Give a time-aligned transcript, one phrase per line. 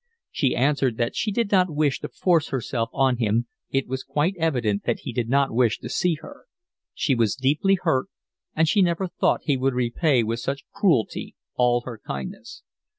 [0.31, 4.33] She answered that she did not wish to force herself on him, it was quite
[4.39, 6.47] evident that he did not wish to see her;
[6.95, 8.07] she was deeply hurt,
[8.55, 12.63] and she never thought he would repay with such cruelty all her kindness.